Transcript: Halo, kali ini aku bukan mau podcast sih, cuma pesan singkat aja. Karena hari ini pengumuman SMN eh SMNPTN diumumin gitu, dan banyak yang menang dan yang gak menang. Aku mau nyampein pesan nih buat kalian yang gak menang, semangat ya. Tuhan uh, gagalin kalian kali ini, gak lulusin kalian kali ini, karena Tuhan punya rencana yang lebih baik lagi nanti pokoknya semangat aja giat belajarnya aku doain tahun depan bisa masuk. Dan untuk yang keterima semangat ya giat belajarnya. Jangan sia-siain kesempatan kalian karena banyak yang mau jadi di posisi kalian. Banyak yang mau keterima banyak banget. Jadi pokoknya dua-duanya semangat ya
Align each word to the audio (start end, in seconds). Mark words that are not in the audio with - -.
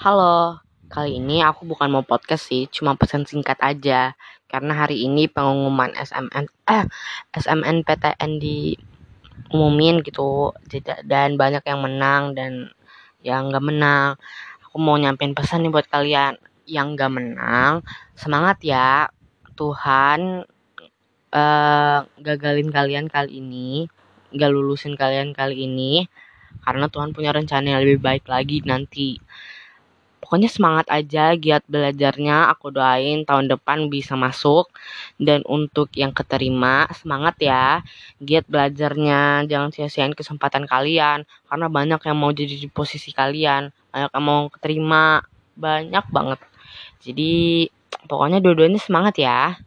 Halo, 0.00 0.56
kali 0.88 1.20
ini 1.20 1.44
aku 1.44 1.68
bukan 1.68 1.92
mau 1.92 2.00
podcast 2.00 2.48
sih, 2.48 2.64
cuma 2.72 2.96
pesan 2.96 3.28
singkat 3.28 3.60
aja. 3.60 4.16
Karena 4.48 4.72
hari 4.72 5.04
ini 5.04 5.28
pengumuman 5.28 5.92
SMN 5.92 6.48
eh 6.64 6.88
SMNPTN 7.36 8.40
diumumin 8.40 10.00
gitu, 10.00 10.56
dan 11.04 11.36
banyak 11.36 11.60
yang 11.68 11.84
menang 11.84 12.32
dan 12.32 12.72
yang 13.20 13.52
gak 13.52 13.60
menang. 13.60 14.16
Aku 14.64 14.80
mau 14.80 14.96
nyampein 14.96 15.36
pesan 15.36 15.68
nih 15.68 15.72
buat 15.76 15.84
kalian 15.92 16.40
yang 16.64 16.96
gak 16.96 17.12
menang, 17.12 17.84
semangat 18.16 18.56
ya. 18.64 19.12
Tuhan 19.52 20.48
uh, 21.28 21.98
gagalin 22.24 22.72
kalian 22.72 23.04
kali 23.12 23.44
ini, 23.44 23.84
gak 24.32 24.48
lulusin 24.48 24.96
kalian 24.96 25.36
kali 25.36 25.68
ini, 25.68 26.08
karena 26.64 26.88
Tuhan 26.88 27.12
punya 27.12 27.36
rencana 27.36 27.76
yang 27.76 27.84
lebih 27.84 28.00
baik 28.00 28.24
lagi 28.32 28.64
nanti 28.64 29.20
pokoknya 30.30 30.46
semangat 30.46 30.86
aja 30.94 31.34
giat 31.34 31.66
belajarnya 31.66 32.54
aku 32.54 32.70
doain 32.70 33.26
tahun 33.26 33.50
depan 33.50 33.90
bisa 33.90 34.14
masuk. 34.14 34.70
Dan 35.18 35.42
untuk 35.42 35.90
yang 35.98 36.14
keterima 36.14 36.86
semangat 36.94 37.34
ya 37.42 37.82
giat 38.22 38.46
belajarnya. 38.46 39.50
Jangan 39.50 39.74
sia-siain 39.74 40.14
kesempatan 40.14 40.70
kalian 40.70 41.26
karena 41.50 41.66
banyak 41.66 41.98
yang 42.06 42.14
mau 42.14 42.30
jadi 42.30 42.62
di 42.62 42.70
posisi 42.70 43.10
kalian. 43.10 43.74
Banyak 43.90 44.10
yang 44.14 44.22
mau 44.22 44.46
keterima 44.54 45.26
banyak 45.58 46.06
banget. 46.14 46.38
Jadi 47.02 47.66
pokoknya 48.06 48.38
dua-duanya 48.38 48.78
semangat 48.78 49.18
ya 49.18 49.58